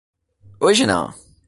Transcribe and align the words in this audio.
Hoje 0.59 0.87
não. 0.87 1.13